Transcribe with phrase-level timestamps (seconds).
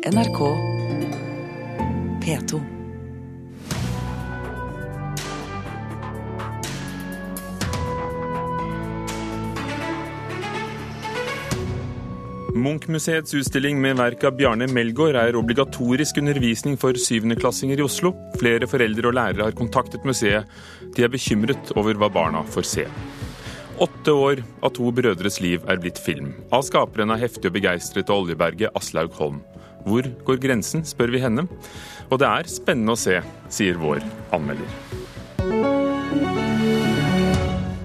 [0.00, 0.38] NRK
[2.24, 2.60] P2.
[12.54, 18.14] Munch-museets utstilling med verk av Bjarne Melgaard er obligatorisk undervisning for syvendeklassinger i Oslo.
[18.40, 20.48] Flere foreldre og lærere har kontaktet museet.
[20.96, 22.88] De er bekymret over hva barna får se.
[23.80, 26.32] Åtte år av to brødres liv er blitt film.
[26.52, 29.44] Av skaperen av heftig og begeistret av oljeberget Aslaug Holm.
[29.86, 31.46] Hvor går grensen, spør vi henne.
[32.10, 33.20] Og det er spennende å se,
[33.52, 34.02] sier vår
[34.34, 34.78] anmelder.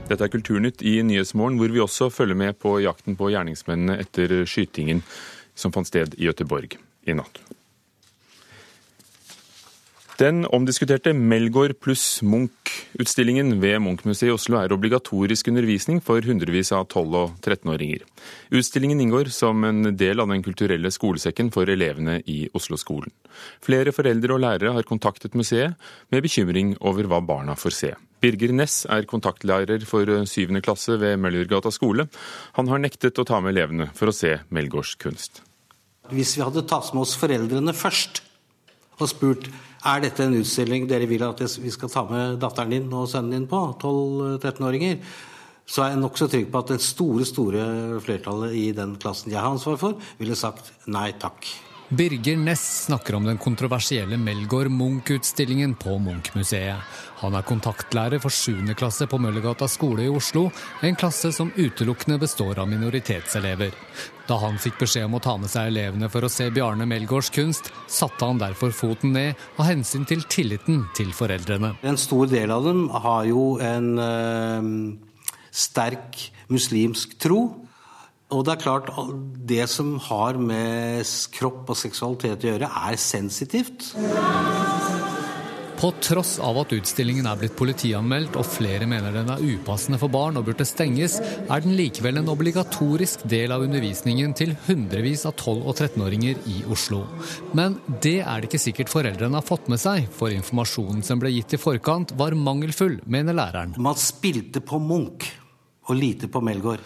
[0.05, 4.43] Dette er Kulturnytt i Nyhetsmorgen, hvor vi også følger med på jakten på gjerningsmennene etter
[4.45, 5.01] skytingen
[5.57, 6.77] som fant sted i Gøteborg
[7.09, 7.41] i natt.
[10.15, 16.85] Den omdiskuterte Melgaard pluss Munch-utstillingen ved Munch-museet i Oslo er obligatorisk undervisning for hundrevis av
[16.85, 18.05] 12- og 13-åringer.
[18.55, 23.11] Utstillingen inngår som en del av Den kulturelle skolesekken for elevene i Oslo-skolen.
[23.59, 25.75] Flere foreldre og lærere har kontaktet museet
[26.15, 27.91] med bekymring over hva barna får se.
[28.23, 32.07] Birger Ness er kontaktlærer for syvende klasse ved Møllergata skole.
[32.55, 35.43] Han har nektet å ta med elevene for å se Melgaards kunst.
[36.07, 38.23] Hvis vi hadde tatt med oss foreldrene først
[38.95, 39.49] og spurt
[39.85, 43.35] er dette en utstilling dere vil at vi skal ta med datteren din og sønnen
[43.37, 44.99] din på, 12-13-åringer,
[45.65, 47.67] så er jeg nokså trygg på at det store store
[48.05, 51.47] flertallet i den klassen jeg har ansvar for, ville sagt nei takk.
[51.89, 56.81] Birger Ness snakker om den kontroversielle Melgaard Munch-utstillingen på Munch-museet.
[57.21, 58.73] Han er kontaktlærer for 7.
[58.73, 60.47] klasse på Møllergata skole i Oslo,
[60.81, 63.75] en klasse som utelukkende består av minoritetselever.
[64.25, 67.29] Da han fikk beskjed om å ta med seg elevene for å se Bjarne Melgaards
[67.35, 71.75] kunst, satte han derfor foten ned av hensyn til tilliten til foreldrene.
[71.85, 74.73] En stor del av dem har jo en øh,
[75.53, 77.43] sterk muslimsk tro.
[78.33, 78.87] Og det er klart,
[79.45, 83.91] det som har med kropp og seksualitet å gjøre, er sensitivt.
[85.75, 90.09] På tross av at utstillingen er blitt politianmeldt og flere mener den er upassende for
[90.09, 95.35] barn og burde stenges, er den likevel en obligatorisk del av undervisningen til hundrevis av
[95.35, 97.03] 12- og 13-åringer i Oslo.
[97.53, 101.35] Men det er det ikke sikkert foreldrene har fått med seg, for informasjonen som ble
[101.35, 103.75] gitt i forkant var mangelfull, mener læreren.
[103.77, 105.27] Man spilte på Munch
[105.85, 106.81] og lite på Melgaard.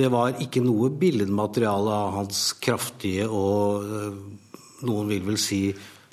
[0.00, 3.84] Det var ikke noe billedmateriale av hans kraftige og
[4.86, 5.66] noen vil vel si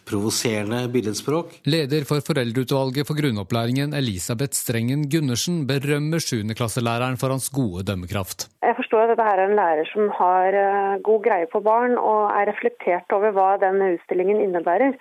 [0.08, 1.58] provoserende billedspråk.
[1.68, 8.48] Leder for foreldreutvalget for grunnopplæringen, Elisabeth Strengen Gundersen, berømmer 7.-klasselæreren for hans gode dømmekraft.
[8.64, 10.60] Jeg forstår at dette er en lærer som har
[11.08, 14.96] god greie på barn, og er reflektert over hva denne utstillingen innebærer.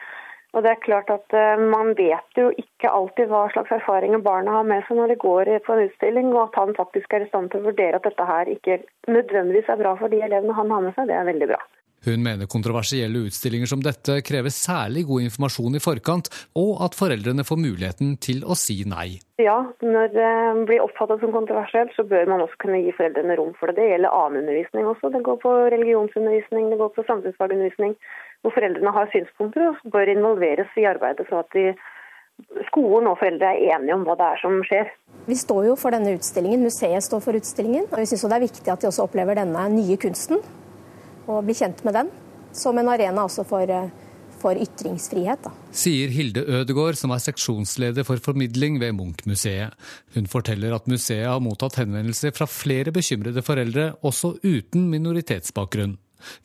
[0.57, 4.69] Og det er klart at Man vet jo ikke alltid hva slags erfaringer barna har
[4.69, 7.53] med seg når de går på en utstilling, og at han faktisk er i stand
[7.53, 8.81] til å vurdere at dette her ikke
[9.13, 11.61] nødvendigvis er bra for de elevene han har med seg, det er veldig bra.
[12.07, 17.45] Hun mener kontroversielle utstillinger som dette krever særlig god informasjon i forkant, og at foreldrene
[17.47, 19.17] får muligheten til å si nei.
[19.43, 20.35] Ja, når det
[20.69, 23.81] blir oppfattet som kontroversielt, så bør man også kunne gi foreldrene rom for det.
[23.81, 25.11] Det gjelder annen undervisning også.
[25.17, 27.97] Det går på religionsundervisning, det går på samfunnsfagundervisning,
[28.47, 31.73] hvor foreldrene har synspunkter og bør involveres i arbeidet så at de
[32.69, 34.91] skolen og foreldre er enige om hva det er som skjer.
[35.27, 37.89] Vi står jo for denne utstillingen, museet står for utstillingen.
[37.91, 40.43] og Vi syns det er viktig at de også opplever denne nye kunsten
[41.27, 42.11] og blir kjent med den,
[42.55, 43.73] som en arena også for,
[44.39, 45.43] for ytringsfrihet.
[45.43, 45.51] Da.
[45.75, 49.75] Sier Hilde Ødegård, som er seksjonsleder for formidling ved Munch-museet.
[50.15, 55.97] Hun forteller at museet har mottatt henvendelser fra flere bekymrede foreldre, også uten minoritetsbakgrunn.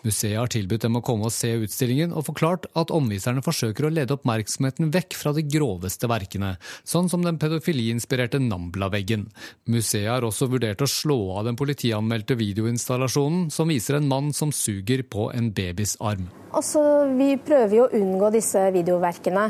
[0.05, 3.93] Museet har tilbudt dem å komme og se utstillingen, og forklart at omviserne forsøker å
[3.93, 6.55] lede oppmerksomheten vekk fra de groveste verkene,
[6.87, 9.27] sånn som den pedofiliinspirerte Nambla-veggen.
[9.71, 14.53] Museet har også vurdert å slå av den politianmeldte videoinstallasjonen som viser en mann som
[14.55, 16.29] suger på en babys arm.
[16.51, 16.81] Altså,
[17.15, 19.45] vi prøver jo å unngå disse videoverkene.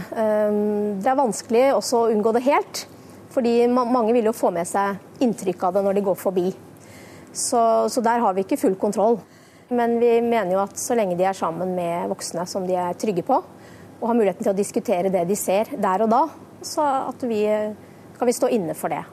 [1.01, 2.85] Det er vanskelig også å unngå det helt,
[3.33, 6.51] fordi mange vil jo få med seg inntrykk av det når de går forbi.
[7.31, 9.21] Så, så der har vi ikke full kontroll.
[9.71, 12.97] Men vi mener jo at så lenge de er sammen med voksne som de er
[12.99, 13.39] trygge på,
[14.01, 16.21] og har muligheten til å diskutere det de ser der og da,
[16.65, 16.83] så
[17.23, 17.45] vi,
[18.17, 19.03] kan vi stå inne for det.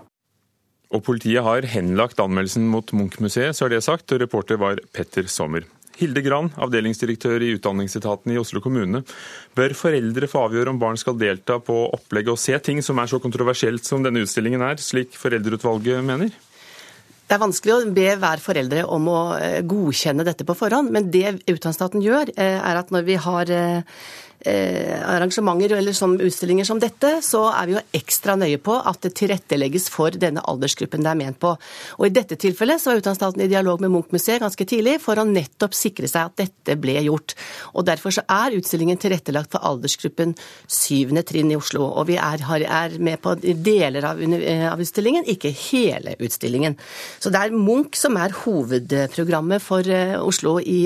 [0.88, 5.28] Og Politiet har henlagt anmeldelsen mot Munch-museet, så er det sagt, og reporter var Petter
[5.28, 5.66] Sommer.
[5.98, 9.02] Hilde Gran, avdelingsdirektør i Utdanningsetaten i Oslo kommune.
[9.58, 13.10] Bør foreldre få avgjøre om barn skal delta på opplegget og se ting som er
[13.10, 16.30] så kontroversielt som denne utstillingen er, slik foreldreutvalget mener?
[17.28, 19.18] Det er vanskelig å be hver foreldre om å
[19.68, 23.98] godkjenne dette på forhånd, men det utdanningsstaten gjør, er at når vi har eh,
[24.46, 29.14] arrangementer eller som utstillinger som dette, så er vi jo ekstra nøye på at det
[29.18, 31.54] tilrettelegges for denne aldersgruppen det er ment på.
[31.98, 35.26] Og I dette tilfellet så var Utdanningsstaten i dialog med Munch-museet ganske tidlig for å
[35.26, 37.34] nettopp sikre seg at dette ble gjort.
[37.74, 40.34] Og Derfor så er utstillingen tilrettelagt for aldersgruppen
[40.70, 41.86] syvende trinn i Oslo.
[41.88, 44.22] Og vi er, er med på deler av,
[44.72, 46.78] av utstillingen, ikke hele utstillingen.
[47.18, 50.82] Så det er Munch som er hovedprogrammet for eh, Oslo i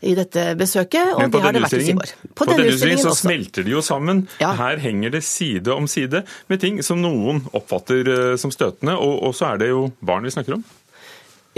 [0.00, 2.12] i dette besøket, og det har det vært i år.
[2.28, 4.26] På, på denne utstillingen så smelter de jo sammen.
[4.42, 4.52] Ja.
[4.58, 9.22] Her henger det side om side med ting som noen oppfatter eh, som støtende, og,
[9.28, 10.66] og så er det jo barn vi snakker om.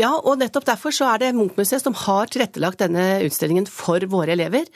[0.01, 4.33] Ja, og nettopp derfor så er det Munchmuseet som har tilrettelagt denne utstillingen for våre
[4.33, 4.69] elever.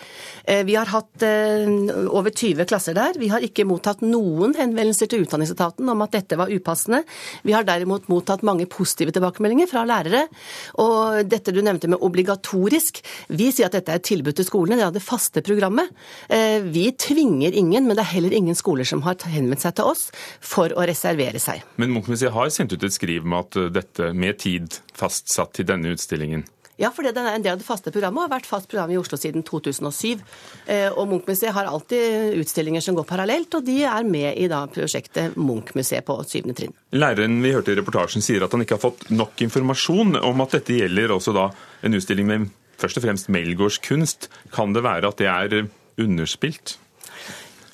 [0.45, 1.71] Eh, vi har hatt eh,
[2.13, 3.17] over 20 klasser der.
[3.21, 7.01] Vi har ikke mottatt noen henvendelser til Utdanningsetaten om at dette var upassende.
[7.47, 10.27] Vi har derimot mottatt mange positive tilbakemeldinger fra lærere.
[10.85, 13.01] Og dette du nevnte med obligatorisk,
[13.33, 15.95] vi sier at dette er et tilbud til skolene, det er det faste programmet.
[16.29, 19.89] Eh, vi tvinger ingen, men det er heller ingen skoler som har henvendt seg til
[19.95, 20.11] oss
[20.45, 21.65] for å reservere seg.
[21.81, 24.83] Men Munchmuseet har sendt ut et skriv med at dette med tid
[25.15, 26.45] fastsatt til denne utstillingen?
[26.75, 28.91] Ja, for den er en del av det faste programmet og har vært fast program
[28.91, 30.25] i Oslo siden 2007.
[30.67, 34.65] Eh, og Munch-museet har alltid utstillinger som går parallelt, og de er med i da
[34.67, 36.75] prosjektet Munch-museet på syvende trinn.
[36.99, 40.59] Læreren vi hørte i reportasjen sier at han ikke har fått nok informasjon om at
[40.59, 41.47] dette gjelder også da
[41.87, 42.51] en utstilling med
[42.83, 44.27] først og fremst Melgaards kunst.
[44.51, 45.69] Kan det være at det er
[46.03, 46.81] underspilt?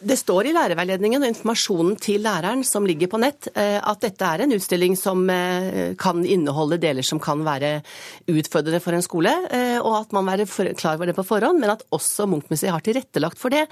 [0.00, 4.24] Det står i lærerveiledningen og informasjonen til læreren som ligger på nett, eh, at dette
[4.24, 7.82] er en utstilling som eh, kan inneholde deler som kan være
[8.32, 11.74] utfordrende for en skole, eh, og at man er klar over det på forhånd, men
[11.74, 13.66] at også Munchmuseet har tilrettelagt for det.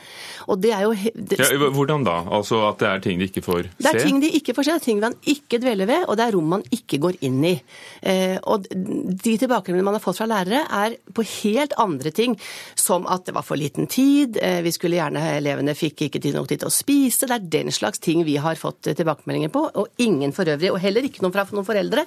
[0.52, 0.92] Og det er jo...
[1.14, 1.38] Det...
[1.40, 2.19] Ja, hvordan da?
[2.28, 3.72] Altså at det er ting de ikke får se?
[3.86, 6.20] Det er ting de ikke får se, det er ting man ikke dveler ved, og
[6.20, 7.54] det er rom man ikke går inn i.
[8.44, 12.36] Og de tilbakemeldingene man har fått fra lærere, er på helt andre ting,
[12.76, 16.38] som at det var for liten tid, vi skulle gjerne elevene fikk ikke ikke tid
[16.38, 17.28] nok til å spise.
[17.28, 20.72] Det er den slags ting vi har fått tilbakemeldinger på, og ingen for øvrig.
[20.74, 22.04] Og heller ikke noen fra noen foreldre,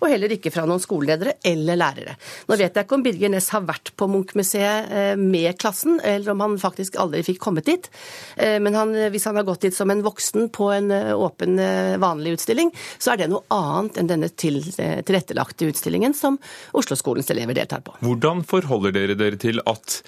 [0.00, 2.16] og heller ikke fra noen skoleledere eller lærere.
[2.48, 6.34] Nå vet jeg ikke om Birger Næss har vært på Munch-museet eh, med klassen, eller
[6.34, 7.88] om han faktisk aldri fikk kommet dit.
[8.36, 11.60] Eh, men han, hvis han har gått dit som en voksen på en eh, åpen,
[12.02, 12.72] vanlig utstilling,
[13.02, 16.38] så er det noe annet enn denne tilrettelagte utstillingen som
[16.76, 17.94] Oslo-skolens elever deltar på.
[18.02, 20.00] Hvordan forholder dere dere til at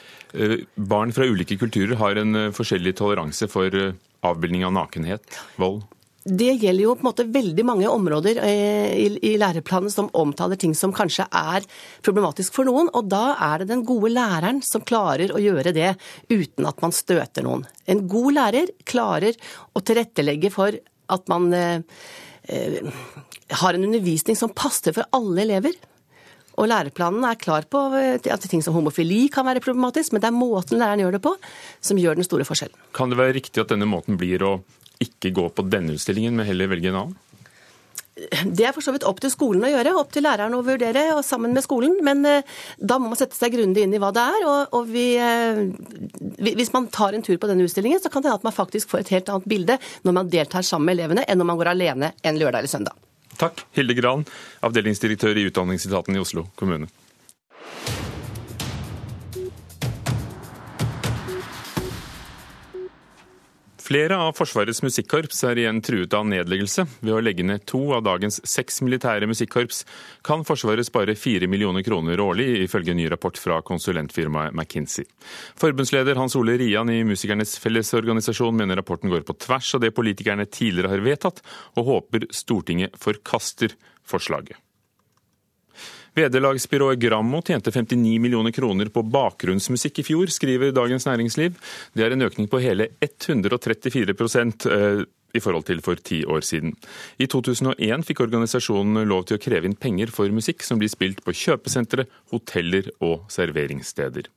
[0.74, 5.84] barn fra ulike kulturer har en forskjellig toleranse grense for eh, avbildning av nakenhet, vold?
[6.24, 10.74] Det gjelder jo på en måte veldig mange områder eh, i, læreplanen som omtaler ting
[10.74, 11.62] som kanskje er
[12.02, 15.94] problematisk for noen, og da er det den gode læreren som klarer å gjøre det
[16.30, 17.66] uten at man støter noen.
[17.86, 19.36] En god lærer klarer
[19.74, 20.72] å tilrettelegge for
[21.12, 21.84] at man eh,
[23.60, 25.76] har en undervisning som passer for alle elever.
[26.60, 30.36] Og læreplanen er klar på at ting som homofili kan være problematisk, men det er
[30.36, 31.34] måten læreren gjør det på
[31.82, 32.78] som gjør den store forskjellen.
[32.94, 34.56] Kan det være riktig at denne måten blir å
[35.02, 37.20] ikke gå på denne utstillingen, men heller velge en annen?
[38.14, 41.02] Det er for så vidt opp til skolen å gjøre, opp til læreren å vurdere
[41.16, 41.96] og sammen med skolen.
[42.06, 42.46] Men eh,
[42.78, 44.44] da må man sette seg grundig inn i hva det er.
[44.46, 45.64] Og, og vi, eh,
[46.54, 48.94] hvis man tar en tur på denne utstillingen, så kan det hende at man faktisk
[48.94, 51.72] får et helt annet bilde når man deltar sammen med elevene, enn når man går
[51.74, 52.94] alene en lørdag eller søndag.
[53.38, 54.26] Takk, Hilde Gran,
[54.64, 56.90] avdelingsdirektør i Utdanningsetaten i Oslo kommune.
[63.84, 66.86] Flere av Forsvarets musikkorps er igjen truet av nedleggelse.
[67.04, 69.82] Ved å legge ned to av dagens seks militære musikkorps
[70.24, 75.04] kan Forsvaret spare fire millioner kroner årlig, ifølge en ny rapport fra konsulentfirmaet McKinsey.
[75.60, 80.48] Forbundsleder Hans Ole Rian i Musikernes Fellesorganisasjon mener rapporten går på tvers av det politikerne
[80.48, 81.44] tidligere har vedtatt,
[81.76, 83.76] og håper Stortinget forkaster
[84.08, 84.63] forslaget.
[86.14, 91.56] Vederlagsbyrået Grammo tjente 59 millioner kroner på bakgrunnsmusikk i fjor, skriver Dagens Næringsliv.
[91.92, 95.02] Det er en økning på hele 134 eh,
[95.34, 96.76] i forhold til for ti år siden.
[97.18, 101.24] I 2001 fikk organisasjonen lov til å kreve inn penger for musikk som blir spilt
[101.26, 104.30] på kjøpesentre, hoteller og serveringssteder.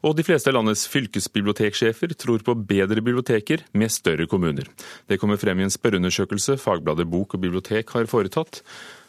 [0.00, 4.66] Og de fleste av landets fylkesbiblioteksjefer tror på bedre biblioteker med større kommuner.
[5.06, 8.62] Det kommer frem i en spørreundersøkelse Fagbladet Bok og Bibliotek har foretatt.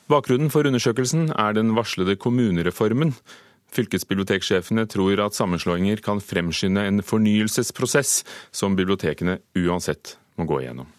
[0.09, 3.13] Bakgrunnen for undersøkelsen er den varslede kommunereformen.
[3.71, 10.89] Fylkesbiblioteksjefene tror at sammenslåinger kan fremskynde en fornyelsesprosess som bibliotekene uansett må gå igjennom.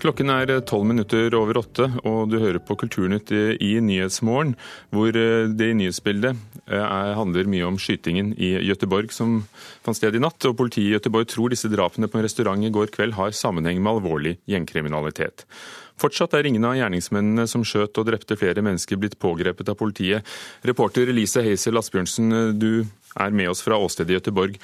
[0.00, 3.28] Klokken er tolv minutter over åtte, og du hører på Kulturnytt
[3.60, 4.54] i Nyhetsmorgen,
[4.88, 6.38] hvor det i nyhetsbildet
[6.72, 6.86] eh,
[7.18, 9.42] handler mye om skytingen i Gøteborg som
[9.84, 10.40] fant sted i natt.
[10.48, 13.82] og Politiet i Gøteborg tror disse drapene på en restaurant i går kveld har sammenheng
[13.82, 15.44] med alvorlig gjengkriminalitet.
[16.00, 20.26] Fortsatt er ingen av gjerningsmennene som skjøt og drepte flere mennesker blitt pågrepet av politiet.
[20.64, 22.86] Reporter Elise Hazel Asbjørnsen, du
[23.20, 24.56] er med oss fra åstedet i Gøteborg.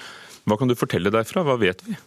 [0.47, 1.99] Hva kan du fortelle derfra, hva vet vi?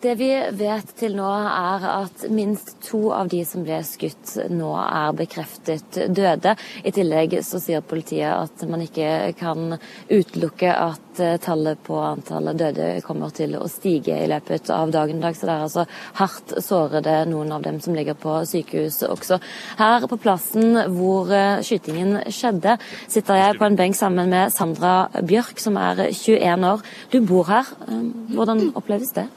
[0.00, 4.70] Det vi vet til nå, er at minst to av de som ble skutt nå
[4.80, 6.54] er bekreftet døde.
[6.82, 9.76] I tillegg så sier politiet at man ikke kan
[10.08, 15.20] utelukke at eh, tallet på antallet døde kommer til å stige i løpet av dagen
[15.20, 15.36] i dag.
[15.36, 15.86] Så det er altså
[16.22, 19.38] hardt sårede noen av dem som ligger på sykehus også.
[19.78, 25.10] Her på plassen hvor eh, skytingen skjedde, sitter jeg på en benk sammen med Sandra
[25.20, 26.88] Bjørk, som er 21 år.
[27.12, 27.68] Du bor her.
[27.86, 29.28] Eh, hvordan oppleves det?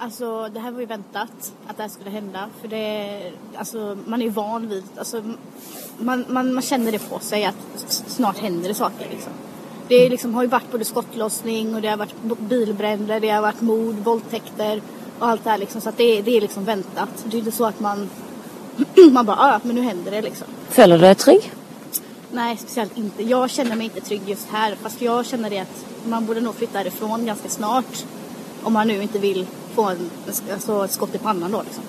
[0.00, 2.48] Alltså, det här var ju väntat att det här skulle hända.
[2.60, 5.22] För det, alltså, man är ju van vid, alltså,
[5.98, 7.54] man, man, man känner det på sig att
[8.06, 9.06] snart händer det saker.
[9.10, 9.32] Liksom.
[9.88, 13.60] Det liksom, har ju varit både skottlossning och det har varit bilbränder, det har varit
[13.60, 14.82] mord, våldtäkter
[15.18, 15.58] och allt det här.
[15.58, 17.24] Liksom, så att det, det är liksom väntat.
[17.24, 18.10] Det är inte så att man,
[19.12, 20.46] man bara, ja men nu händer det liksom.
[20.68, 21.52] Føler du deg trygg?
[22.30, 23.22] Nej, speciellt inte.
[23.22, 24.74] Jag känner mig inte trygg just här.
[24.82, 28.04] Fast jag känner det att man borde nog flytta härifrån ganska snart.
[28.62, 29.46] Om man nu inte vill
[29.78, 31.86] få en, altså et skott i pannen da, liksom.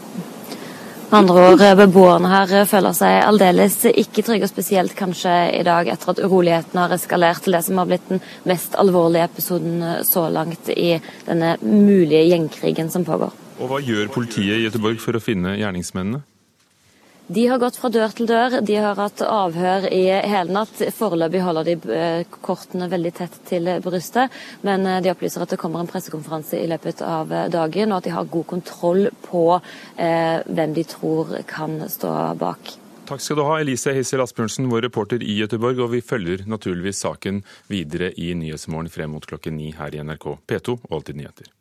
[1.09, 5.89] Med andre ord, beboerne her føler seg aldeles ikke trygge, og spesielt kanskje i dag
[5.89, 10.27] etter at urolighetene har eskalert til det som har blitt den mest alvorlige episoden så
[10.29, 13.33] langt i denne mulige gjengkrigen som pågår.
[13.57, 16.21] Og Hva gjør politiet i Göteborg for å finne gjerningsmennene?
[17.29, 18.55] De har gått fra dør til dør.
[18.65, 20.79] De har hatt avhør i hele natt.
[20.97, 24.33] Foreløpig holder de eh, kortene veldig tett til brystet,
[24.65, 28.01] men eh, de opplyser at det kommer en pressekonferanse i løpet av eh, dagen, og
[28.01, 32.73] at de har god kontroll på eh, hvem de tror kan stå bak.
[33.11, 35.83] Takk skal du ha, Elise Hissel Asbjørnsen, vår reporter i Gøteborg.
[35.85, 40.31] Og vi følger naturligvis saken videre i Nyhetsmorgen frem mot klokken ni her i NRK
[40.49, 41.53] P2 og Alltid nyheter.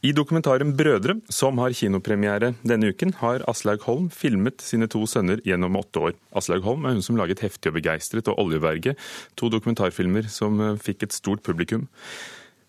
[0.00, 5.42] I dokumentaren 'Brødre', som har kinopremiere denne uken, har Aslaug Holm filmet sine to sønner
[5.44, 6.14] gjennom åtte år.
[6.32, 8.96] Aslaug Holm er hun som laget 'Heftig og begeistret' og 'Oljeberget',
[9.36, 11.86] to dokumentarfilmer som eh, fikk et stort publikum.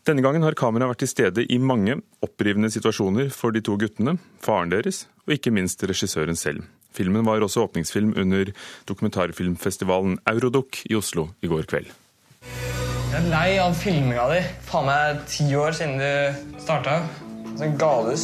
[0.05, 4.19] Denne gangen har kameraet vært til stede i mange opprivende situasjoner for de to guttene,
[4.41, 6.65] faren deres og ikke minst regissøren selv.
[6.91, 8.51] Filmen var også åpningsfilm under
[8.85, 11.87] dokumentarfilmfestivalen Eurodoc i Oslo i går kveld.
[13.11, 14.37] Jeg er lei av filminga di.
[14.63, 17.01] Faen meg ti år siden du starta.
[17.59, 18.21] Så galus.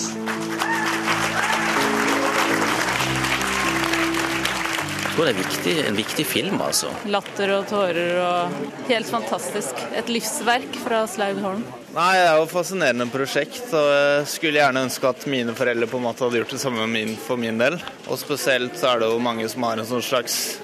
[5.01, 6.94] Jeg tror det er viktig, en viktig film, altså.
[7.12, 8.56] Latter og tårer og
[8.88, 9.82] Helt fantastisk.
[9.91, 11.65] Et livsverk fra Slaug Holm.
[11.91, 13.65] Nei, Det er jo et fascinerende prosjekt.
[13.74, 16.88] og Jeg skulle gjerne ønske at mine foreldre på en måte hadde gjort det samme
[17.27, 17.75] for min del.
[18.08, 20.62] Og Spesielt så er det jo mange som har en sånn slags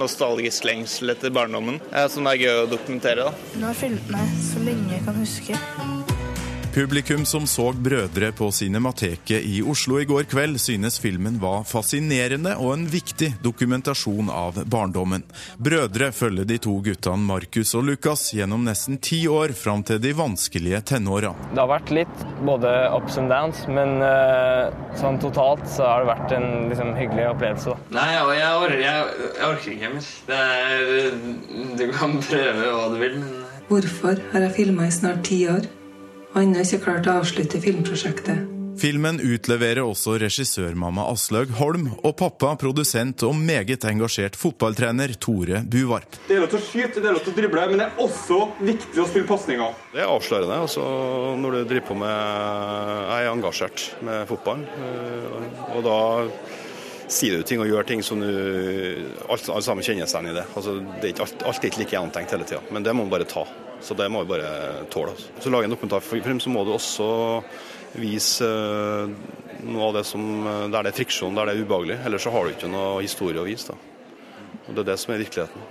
[0.00, 1.80] nostalgisk lengsel etter barndommen,
[2.12, 3.28] som er gøy å dokumentere.
[3.30, 3.34] da.
[3.58, 6.01] Nå har jeg filmet meg så lenge jeg kan huske.
[6.74, 12.54] Publikum som så Brødre på Cinemateket i Oslo i går kveld, synes filmen var fascinerende
[12.56, 15.20] og en viktig dokumentasjon av barndommen.
[15.60, 20.14] Brødre følger de to guttene Markus og Lukas gjennom nesten ti år fram til de
[20.16, 21.34] vanskelige tenåra.
[21.52, 26.10] Det har vært litt både ups and downs, men uh, sånn totalt så har det
[26.14, 27.76] vært en liksom, hyggelig opplevelse.
[27.76, 27.98] Da.
[27.98, 30.08] Nei, jeg, jeg, orker, jeg, jeg orker ikke mer.
[31.84, 33.38] Du kan prøve hva du vil, men
[33.68, 35.68] Hvorfor har jeg filma i snart ti år?
[36.32, 38.48] Og ennå ikke klart å avslutte filmprosjektet.
[38.80, 46.16] Filmen utleverer også regissørmamma Aslaug Holm og pappa, produsent og meget engasjert fotballtrener Tore Buvarp.
[46.26, 48.02] Det er lov til å skyte, det er lov til å drible, men det er
[48.02, 49.78] også viktig å spille pasninger.
[49.92, 50.86] Det er avslørende altså,
[51.38, 54.66] når du driver på med Jeg er engasjert med fotballen,
[55.76, 55.98] og da
[57.12, 58.30] sier du ting og gjør ting som du
[59.28, 60.46] Alle sammen kjenner seg igjen i det.
[60.56, 63.04] Altså, det er ikke alt, alt er ikke like gjennomtenkt hele tida, men det må
[63.04, 63.44] man bare ta.
[63.82, 65.14] Så det må vi bare tåle.
[65.16, 65.36] Altså.
[65.42, 67.08] Så lager en dokumentarfilm, så må du også
[67.98, 69.14] vise eh,
[69.68, 70.22] noe av det som
[70.72, 71.98] Der det er friksjon, der det er ubehagelig.
[72.06, 73.74] Ellers så har du ikke noe historie å vise.
[73.74, 73.78] Da.
[74.68, 75.68] Og Det er det som er virkeligheten.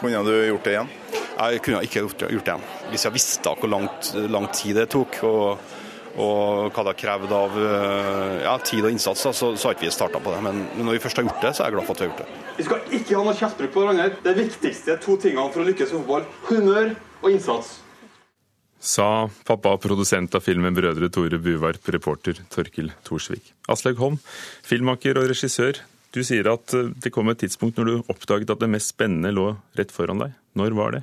[0.00, 0.92] Kunne du gjort det igjen?
[1.34, 2.68] Jeg kunne ikke gjort, gjort det igjen.
[2.90, 5.22] Hvis jeg visste hvor langt, lang tid det tok.
[5.24, 5.72] og
[6.14, 9.88] og hva det har krevd av eh, ja, tid og innsats, så, så har ikke
[9.88, 10.42] vi starta på det.
[10.46, 12.06] Men, men, når vi først har gjort det, så er jeg glad for at vi
[12.06, 12.44] har gjort det.
[12.58, 14.06] Vi skal ikke ha noe kjeftbruk på hverandre.
[14.22, 16.28] Det viktigste to tingene for å lykkes i fotball.
[16.52, 17.78] Humør og innsats.
[18.84, 23.54] Sa pappa produsent av filmen 'Brødre Tore Buvarp', reporter Torkil Thorsvik.
[23.68, 24.18] Aslaug Holm,
[24.62, 25.80] filmmaker og regissør.
[26.12, 29.32] Du sier at eh, det kom et tidspunkt når du oppdaget at det mest spennende
[29.32, 30.36] lå rett foran deg.
[30.54, 31.02] Når var det?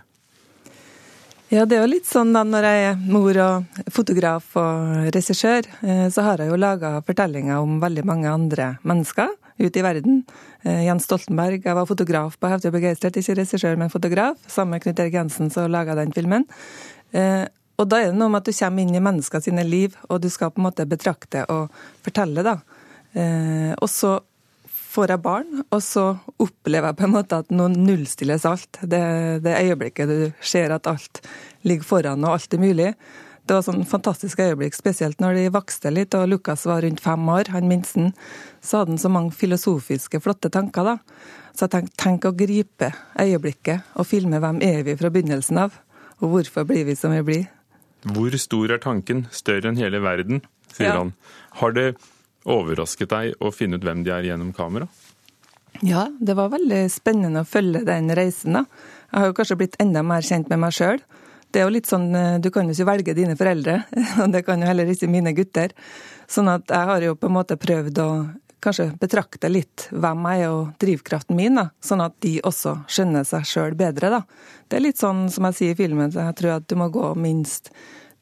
[1.51, 5.65] Ja, det er jo litt sånn da når jeg er mor og fotograf og regissør,
[5.83, 10.21] eh, så har jeg jo laga fortellinger om veldig mange andre mennesker ute i verden.
[10.63, 14.39] Eh, Jens Stoltenberg, jeg var fotograf på Heftig og begeistret, ikke regissør, men fotograf.
[14.47, 16.47] Sammen med Knut Erik Jensen så laga den filmen.
[17.11, 17.43] Eh,
[17.75, 20.23] og da er det noe med at du kommer inn i mennesker sine liv, og
[20.23, 21.67] du skal på en måte betrakte og
[22.05, 22.61] fortelle, da.
[23.81, 24.21] Og så
[24.91, 26.05] får jeg barn, og så
[26.43, 28.79] opplever jeg på en måte at nå nullstilles alt.
[28.83, 29.01] Det,
[29.45, 31.21] det øyeblikket du ser at alt
[31.67, 32.89] ligger foran og alt er mulig.
[33.47, 37.23] Det var sånn fantastisk øyeblikk, spesielt når de vokste litt, og Lukas var rundt fem
[37.33, 38.11] år, han minsten.
[38.61, 40.97] Så hadde han så mange filosofiske, flotte tanker, da.
[41.57, 45.73] Så jeg tenkte, tenk å gripe øyeblikket og filme hvem er vi fra begynnelsen av,
[46.21, 47.49] og hvorfor blir vi som vi blir.
[48.13, 49.25] Hvor stor er tanken?
[49.33, 50.43] Større enn hele verden,
[50.73, 50.97] sier Ja.
[51.01, 51.13] han.
[51.59, 51.95] Har det
[52.45, 54.87] overrasket deg å finne ut hvem de er gjennom kamera?
[55.81, 58.53] Ja, det var veldig spennende å følge den reisen.
[58.53, 58.65] da.
[59.11, 61.01] Jeg har jo kanskje blitt enda mer kjent med meg sjøl.
[61.51, 63.83] Det er jo litt sånn, eh, Du kan jo ikke velge dine foreldre,
[64.23, 65.71] og det kan jo heller ikke mine gutter.
[66.27, 68.11] Sånn at jeg har jo på en måte prøvd å
[68.61, 71.69] kanskje betrakte litt hvem jeg er og drivkraften min, da.
[71.81, 74.09] sånn at de også skjønner seg sjøl bedre.
[74.09, 74.21] da.
[74.67, 77.15] Det er litt sånn som jeg sier i filmen, jeg tror at du må gå
[77.17, 77.71] minst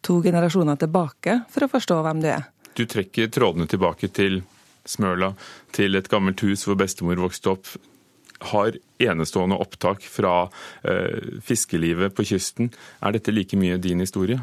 [0.02, 2.48] to generasjoner tilbake for å forstå hvem du er.
[2.78, 4.42] Du trekker trådene tilbake til
[4.90, 5.34] Smøla,
[5.76, 7.70] til et gammelt hus hvor bestemor vokste opp.
[8.52, 10.48] Har enestående opptak fra
[10.88, 12.72] eh, fiskelivet på kysten.
[13.04, 14.40] Er dette like mye din historie?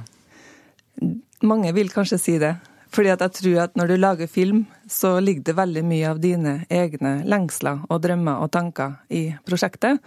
[1.43, 2.55] Mange vil kanskje si det.
[2.93, 6.21] Fordi at jeg tror at når du lager film, så ligger det veldig mye av
[6.23, 9.99] dine egne lengsler og drømmer og tanker i prosjektet.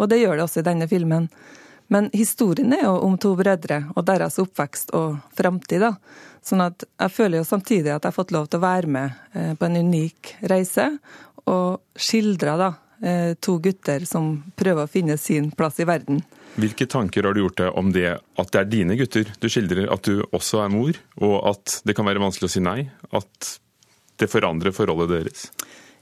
[0.00, 1.26] Og det gjør det også i denne filmen.
[1.90, 5.82] Men historien er jo om to brødre og deres oppvekst og framtid.
[6.46, 9.16] Sånn at jeg føler jo samtidig at jeg har fått lov til å være med
[9.34, 10.86] eh, på en unik reise,
[11.50, 12.68] og skildre da
[13.02, 16.22] eh, to gutter som prøver å finne sin plass i verden.
[16.60, 19.34] Hvilke tanker har du gjort deg om det at det er dine gutter?
[19.42, 22.62] Du skildrer at du også er mor, og at det kan være vanskelig å si
[22.64, 22.84] nei.
[23.10, 23.56] At
[24.20, 25.48] det forandrer forholdet deres.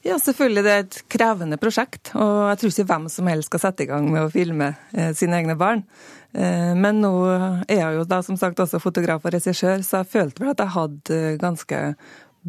[0.06, 0.62] Ja, selvfølgelig.
[0.64, 2.12] Det er et krevende prosjekt.
[2.14, 5.10] Og jeg tror ikke hvem som helst skal sette i gang med å filme eh,
[5.18, 5.82] sine egne barn.
[6.32, 7.12] Eh, men nå
[7.66, 10.62] er jeg jo da som sagt også fotograf og regissør, så jeg følte vel at
[10.62, 11.82] jeg hadde ganske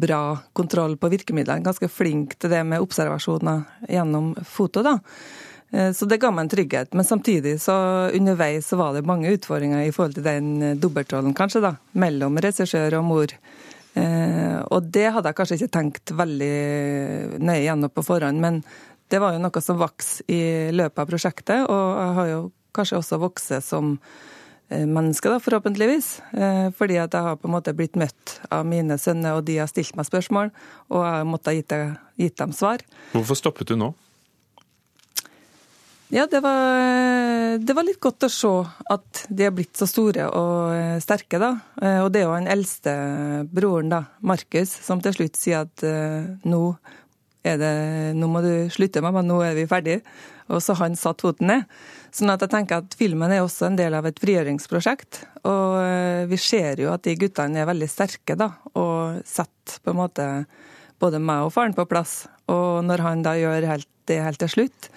[0.00, 0.22] bra
[0.56, 1.66] kontroll på virkemidlene.
[1.66, 4.98] Ganske flink til det med observasjoner gjennom foto, da.
[5.74, 6.94] Eh, Så det ga meg en trygghet.
[6.94, 7.74] Men samtidig så
[8.14, 11.74] underveis så var det mange utfordringer i forhold til den dobbeltrollen, kanskje, da.
[11.98, 13.36] Mellom regissør og mor.
[13.96, 16.56] Og det hadde jeg kanskje ikke tenkt veldig
[17.42, 18.60] nøye gjennom på forhånd, men
[19.10, 20.42] det var jo noe som vokste i
[20.74, 22.42] løpet av prosjektet, og jeg har jo
[22.76, 23.96] kanskje også vokst som
[24.70, 26.10] eh, menneske, da, forhåpentligvis.
[26.30, 29.58] Eh, fordi at jeg har på en måte blitt møtt av mine sønner, og de
[29.58, 30.52] har stilt meg spørsmål,
[30.94, 31.74] og jeg måtte ha gitt,
[32.22, 32.86] gitt dem svar.
[33.16, 33.92] Hvorfor stoppet du nå?
[36.10, 38.48] Ja, det var, det var litt godt å se
[38.90, 41.52] at de er blitt så store og eh, sterke, da.
[41.78, 42.94] Eh, Og det er jo han eldste
[43.46, 46.64] broren, da, Markus, som til slutt sier at eh, nå
[47.46, 47.70] er det
[48.18, 50.02] Nå må du slutte, mamma, nå er vi ferdige.
[50.50, 51.70] Og så han satt foten ned.
[52.12, 55.22] Sånn at jeg tenker at filmen er også en del av et frigjøringsprosjekt.
[55.48, 60.00] Og vi ser jo at de guttene er veldig sterke, da, og setter på en
[60.02, 60.26] måte
[61.00, 62.26] både meg og faren på plass.
[62.52, 64.90] Og når han da gjør helt, det helt til slutt,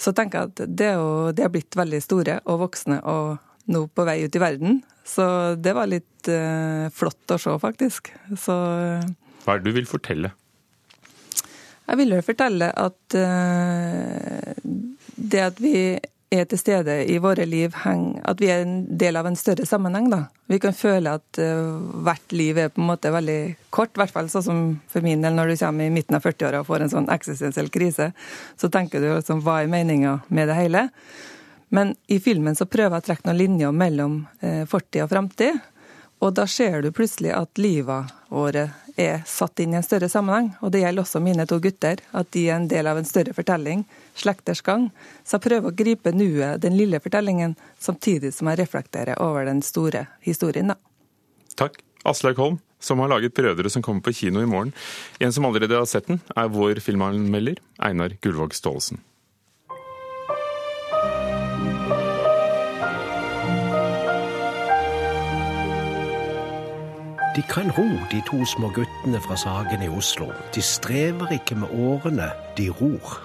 [0.00, 3.36] så tenker jeg at det er, jo, de er blitt veldig store og voksne og
[3.72, 4.80] nå på vei ut i verden.
[5.06, 5.24] Så
[5.58, 8.12] det var litt eh, flott å se, faktisk.
[8.38, 9.10] Så eh,
[9.44, 10.34] Hva er det du vil fortelle?
[11.92, 14.52] jeg vil jo fortelle at eh,
[15.32, 15.74] det at vi
[16.32, 20.08] er til stede i våre liv, at vi er en del av en større sammenheng.
[20.10, 20.24] da.
[20.48, 24.14] Vi kan føle at eh, hvert liv er på en måte veldig kort, i hvert
[24.14, 26.86] fall sånn som for min del når du kommer i midten av 40-åra og får
[26.86, 28.10] en sånn eksistensiell krise.
[28.60, 30.88] Så tenker du liksom, hva er meninga med det hele?
[31.72, 35.60] Men i filmen så prøver jeg å trekke noen linjer mellom eh, fortid og framtid.
[36.22, 38.68] Og da ser du plutselig at livet våre
[39.00, 40.52] er satt inn i en større sammenheng.
[40.62, 43.34] Og det gjelder også mine to gutter, at de er en del av en større
[43.34, 44.90] fortelling, slekters gang.
[45.24, 49.64] Så jeg prøver å gripe nuet, den lille fortellingen, samtidig som jeg reflekterer over den
[49.66, 50.74] store historien.
[50.74, 50.78] da.
[51.58, 51.82] Takk.
[52.04, 54.72] Aslaug Holm, som har laget 'Brødre' som kommer på kino i morgen.
[55.20, 58.98] En som allerede har sett den, er vår filmanmelder Einar Gullvåg Staalesen.
[67.36, 70.26] De kan ro, de to små guttene fra Sagen i Oslo.
[70.54, 73.22] De strever ikke med årene, de ror.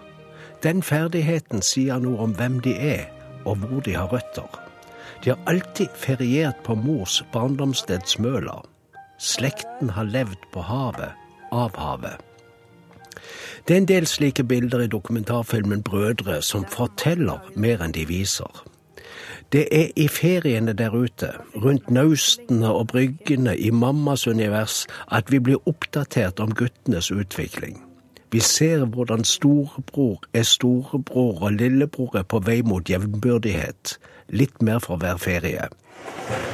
[0.63, 3.04] Den ferdigheten sier noe om hvem de er,
[3.43, 4.48] og hvor de har røtter.
[5.24, 8.62] De har alltid feriert på mors barndomssted Smøla.
[9.20, 11.12] Slekten har levd på havet,
[11.52, 12.24] av havet.
[13.67, 18.66] Det er en del slike bilder i dokumentarfilmen Brødre som forteller mer enn de viser.
[19.51, 25.39] Det er i feriene der ute, rundt naustene og bryggene i mammas univers, at vi
[25.39, 27.79] blir oppdatert om guttenes utvikling.
[28.31, 33.95] Vi ser hvordan storebror er storebror og lillebror er på vei mot jevnbyrdighet.
[34.29, 35.69] Litt mer for hver ferie.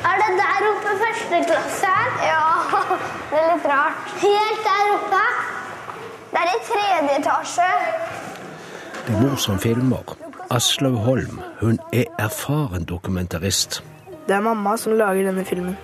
[0.06, 1.96] Er det der oppe første klasse?
[2.30, 2.46] Ja,
[3.32, 4.14] det er litt rart.
[4.22, 5.24] Helt der oppe?
[6.30, 7.72] Det er i tredje etasje.
[9.08, 10.16] Det er mor som filmer.
[10.52, 11.40] Aslaug Holm.
[11.62, 13.84] Hun er erfaren dokumentarist.
[14.28, 15.76] Det er mamma som lager denne filmen.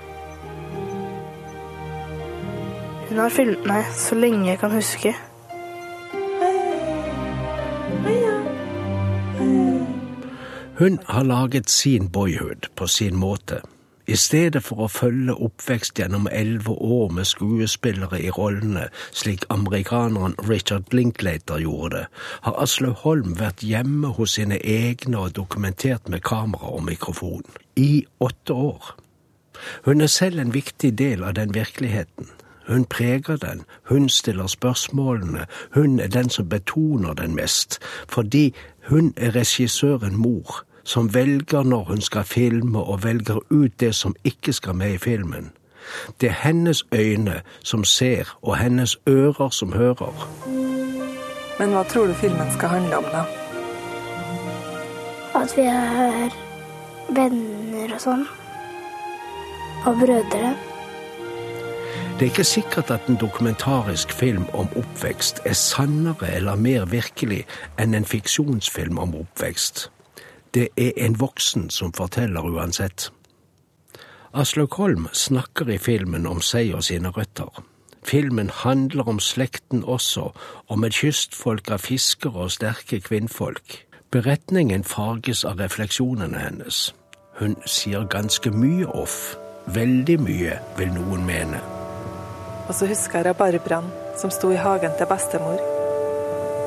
[3.10, 5.16] Hun har filmet meg så lenge jeg kan huske.
[10.80, 13.60] Hun har laget sin boyhood på sin måte.
[14.10, 20.34] I stedet for å følge oppvekst gjennom elleve år med skuespillere i rollene, slik amerikaneren
[20.48, 22.06] Richard Linklater gjorde det,
[22.48, 27.46] har Aslaug Holm vært hjemme hos sine egne og dokumentert med kamera og mikrofon.
[27.78, 28.96] I åtte år.
[29.86, 32.32] Hun er selv en viktig del av den virkeligheten.
[32.66, 35.46] Hun preger den, hun stiller spørsmålene,
[35.78, 38.56] hun er den som betoner den mest, fordi
[38.90, 44.16] hun er regissøren mor, som velger når hun skal filme og velger ut det som
[44.24, 45.52] ikke skal med i filmen.
[46.22, 50.30] Det er hennes øyne som ser, og hennes ører som hører.
[51.60, 53.24] Men hva tror du filmen skal handle om, da?
[55.40, 56.36] At vi er
[57.16, 58.26] venner og sånn.
[59.88, 60.54] Og brødre.
[62.20, 67.46] Det er ikke sikkert at en dokumentarisk film om oppvekst er sannere eller mer virkelig
[67.80, 69.88] enn en fiksjonsfilm om oppvekst.
[70.54, 73.12] Det er en voksen som forteller uansett.
[74.34, 77.50] Aslaug Holm snakker i filmen om seg og sine røtter.
[78.06, 80.30] Filmen handler om slekten også,
[80.68, 83.84] om et kystfolk av fiskere og sterke kvinnfolk.
[84.12, 86.94] Beretningen farges av refleksjonene hennes.
[87.40, 89.36] Hun sier ganske mye off.
[89.70, 91.60] Veldig mye, vil noen mene.
[92.70, 95.62] Og så husker jeg rabarbraen som sto i hagen til bestemor.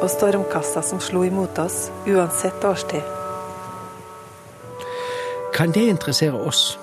[0.03, 3.22] Og stormkassa som slo imot oss, uansett årstid.
[5.53, 6.79] Kan det interessere oss?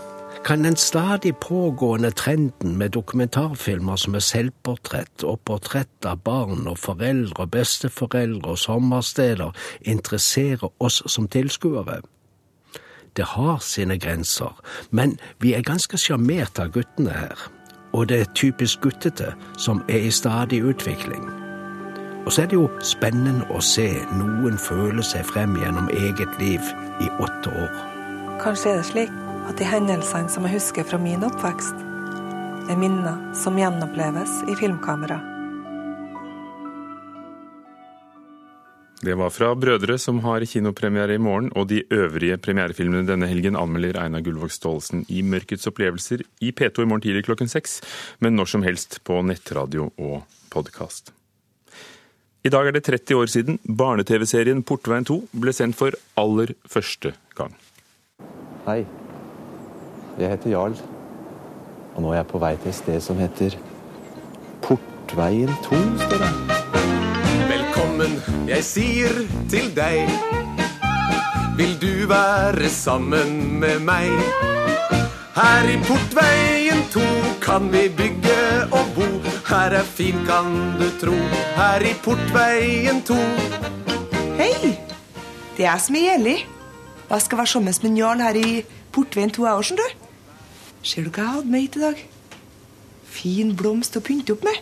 [0.45, 6.77] Kan den stadig pågående trenden med dokumentarfilmer som er selvportrett og portrett av barn og
[6.77, 9.51] foreldre og besteforeldre og sommersteder,
[9.81, 12.01] interessere oss som tilskuere?
[13.17, 17.49] Det har sine grenser, men vi er ganske sjarmert av guttene her.
[17.91, 21.25] Og det er typisk guttete, som er i stadig utvikling.
[22.25, 26.61] Og så er det jo spennende å se noen føle seg frem gjennom eget liv
[27.01, 27.98] i åtte år.
[28.39, 29.15] Kanskje er det slik
[29.49, 31.81] at de hendelsene som jeg husker fra min oppvekst,
[32.71, 35.17] er minner som gjenoppleves i filmkamera.
[39.03, 43.59] Det var fra Brødre, som har kinopremiere i morgen, og de øvrige premierefilmene denne helgen
[43.59, 47.81] anmelder Einar Gullvåg Staalesen i Mørkets opplevelser i P2 i morgen tidlig klokken seks,
[48.23, 51.11] men når som helst på nettradio og podkast.
[52.47, 57.17] I dag er det 30 år siden barne-TV-serien Portveien 2 ble sendt for aller første
[57.35, 57.51] gang.
[58.69, 58.83] Hei,
[60.19, 60.75] jeg heter Jarl,
[61.95, 63.55] og nå er jeg på vei til et sted som heter
[64.61, 66.27] Portveien 2, står det.
[67.49, 68.13] Velkommen,
[68.45, 69.15] jeg sier
[69.49, 70.11] til deg.
[71.57, 74.13] Vil du være sammen med meg?
[75.39, 77.07] Her i Portveien 2
[77.41, 78.37] kan vi bygge
[78.69, 79.09] og bo.
[79.49, 81.17] Her er fint, kan du tro.
[81.57, 83.19] Her i Portveien 2.
[84.37, 84.77] Hei!
[85.57, 86.37] Det er jeg som er Eli.
[87.09, 88.49] Og jeg skal være sammen med Jarl her i
[88.93, 90.09] Portveien 2 år, skjønner du.
[90.85, 92.03] Ser du hva jeg hadde med hit i dag?
[93.09, 94.59] Fin blomst å pynte opp med.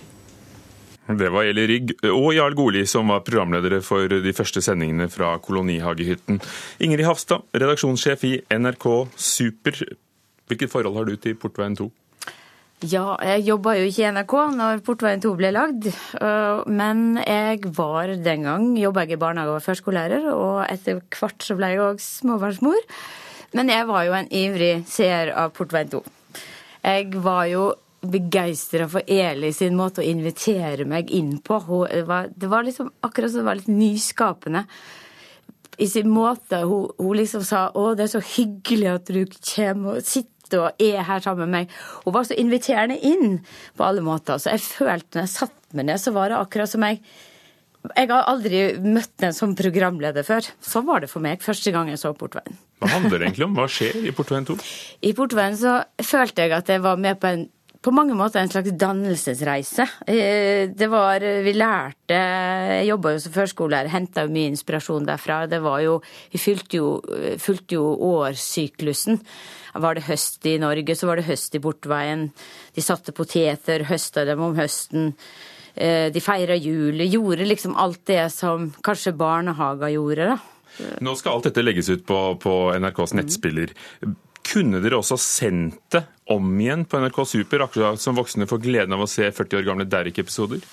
[1.19, 5.33] Det var Eli Rygg og Jarl Goli som var programledere for de første sendingene fra
[5.43, 6.39] kolonihagehytten.
[6.83, 9.83] Ingrid Hafstad, redaksjonssjef i NRK Super.
[10.47, 11.91] Hvilket forhold har du til Portveien 2?
[12.85, 15.87] Ja, jeg jobba jo ikke i NRK når Portveien 2 ble lagd.
[16.69, 21.57] Men jeg var den gang jobba jeg i barnehage og førskolelærer, og etter hvert så
[21.57, 22.77] ble jeg òg småbarnsmor.
[23.57, 26.03] Men jeg var jo en ivrig seer av Portveien 2.
[26.85, 27.65] Jeg var jo
[28.07, 31.57] begeistra for Eli sin måte å invitere meg inn på.
[31.89, 34.67] Det var, det var liksom akkurat som det var litt nyskapende.
[35.81, 36.61] I sin måte.
[36.61, 40.79] Hun, hun liksom sa 'Å, det er så hyggelig at du kommer og sitter og
[40.79, 41.71] er her sammen med meg'.
[42.05, 43.39] Hun var så inviterende inn
[43.75, 44.39] på alle måter.
[44.39, 47.01] Så jeg følte når jeg satt meg ned, så var det akkurat som jeg
[47.95, 50.47] jeg har aldri møtt en sånn programleder før.
[50.59, 52.57] Sånn var det for meg første gang jeg så Portveien.
[52.81, 53.55] Hva handler det egentlig om?
[53.55, 54.57] Hva skjer i Portveien 2?
[55.07, 57.47] I Portveien så følte jeg at jeg var med på en
[57.87, 59.85] på mange måter en slags dannelsesreise.
[60.07, 65.45] Det var Vi lærte Jeg jobba jo som førskolelærer, henta jo mye inspirasjon derfra.
[65.47, 66.01] Det var jo
[66.33, 66.89] Vi fulgte jo,
[67.39, 69.21] fulgte jo årssyklusen.
[69.77, 72.27] Var det høst i Norge, så var det høst i Bortveien.
[72.75, 75.13] De satte poteter, høsta dem om høsten.
[75.77, 77.03] De feira jul.
[77.05, 80.39] Gjorde liksom alt det som kanskje barnehaga gjorde, da.
[81.01, 83.73] Nå skal alt dette legges ut på, på NRKs nettspiller.
[84.47, 88.95] Kunne dere også sendt det om igjen på NRK Super, akkurat som voksne får gleden
[88.95, 90.63] av å se 40 år gamle Derrick-episoder?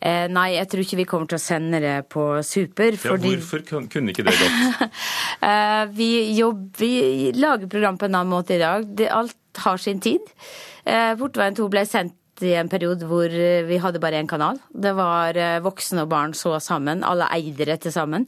[0.00, 2.96] Eh, nei, jeg tror ikke vi kommer til å sende det på Super.
[3.00, 3.34] Fordi...
[3.34, 4.86] Ja, hvorfor kunne ikke det gått?
[5.48, 6.92] eh, vi, jobber, vi,
[7.36, 8.86] lager program på en annen måte i dag.
[8.96, 10.24] Det, alt har sin tid.
[10.88, 14.58] Eh, Portveien 2 ble sendt i en periode hvor eh, vi hadde bare én kanal.
[14.70, 17.04] Det var eh, voksne og barn så sammen.
[17.06, 18.26] Alle eidere til sammen.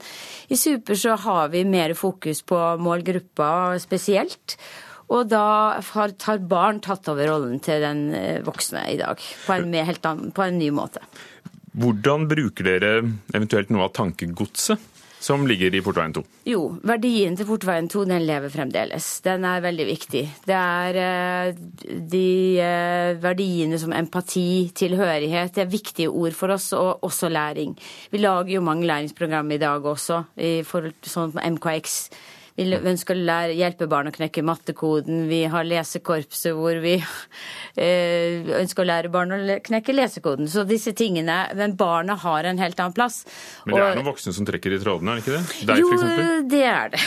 [0.49, 4.57] I Super så har vi mer fokus på målgruppa spesielt.
[5.13, 9.75] Og da har barn tatt over rollen til den eh, voksne i dag, på en,
[9.75, 11.03] annen, på en ny måte.
[11.73, 12.95] Hvordan bruker dere
[13.33, 14.92] eventuelt noe av tankegodset
[15.23, 16.23] som ligger i Portveien 2?
[16.51, 19.07] Jo, verdien til Portveien 2 den lever fremdeles.
[19.23, 20.23] Den er veldig viktig.
[20.43, 21.61] Det er eh,
[22.11, 22.27] de
[22.59, 27.77] eh, verdiene som empati, tilhørighet, det er viktige ord for oss, og også læring.
[28.11, 31.99] Vi lager jo mange læringsprogram i dag også, i forhold til sånn MKX
[32.55, 35.25] vi ønsker å lære, hjelpe barn å knekke mattekoden.
[35.29, 36.95] Vi har lesekorpset hvor vi
[37.81, 40.49] eh, ønsker å lære barn å knekke lesekoden.
[40.51, 43.23] Så disse tingene Men barna har en helt annen plass.
[43.65, 45.67] Men det er noen voksne som trekker i trådene, er det ikke det?
[45.67, 47.03] Deg, jo, det er det.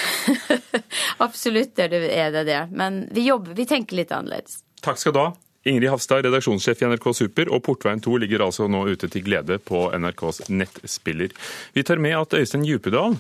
[1.27, 2.63] Absolutt er det, er det det.
[2.75, 4.63] Men vi jobber, vi tenker litt annerledes.
[4.83, 5.33] Takk skal du ha.
[5.67, 9.59] Ingrid Hafstad, redaksjonssjef i NRK Super, og Portveien 2 ligger altså nå ute til glede
[9.59, 11.35] på NRKs nettspiller.
[11.75, 13.17] Vi tar med at Øystein Djupedal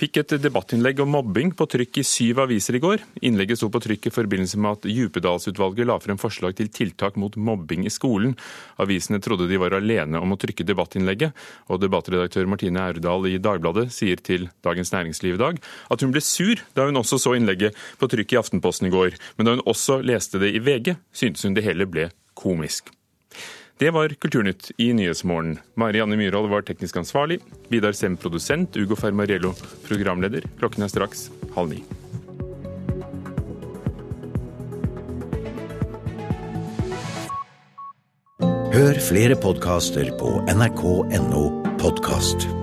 [0.00, 3.02] fikk et debattinnlegg om mobbing på trykk i syv aviser i går.
[3.26, 7.36] Innlegget sto på trykk i forbindelse med at Djupedalsutvalget la frem forslag til tiltak mot
[7.36, 8.36] mobbing i skolen.
[8.80, 11.36] Avisene trodde de var alene om å trykke debattinnlegget,
[11.68, 15.60] og debattredaktør Martine Aurdal i Dagbladet sier til Dagens Næringsliv i dag
[15.92, 19.18] at hun ble sur da hun også så innlegget på trykk i Aftenposten i går.
[19.36, 22.08] Men da hun også leste det i VG, syntes hun det hele ble
[22.40, 22.94] komisk.
[23.80, 25.58] Det var Kulturnytt i Nyhetsmorgen.
[25.74, 27.38] Marianne Myhrvold var teknisk ansvarlig.
[27.72, 28.76] Vidar Sem produsent.
[28.76, 29.54] Ugo Fermariello
[29.86, 30.44] programleder.
[30.60, 31.80] Klokken er straks halv ni.
[38.76, 41.44] Hør flere podkaster på nrk.no
[41.80, 42.59] podkast.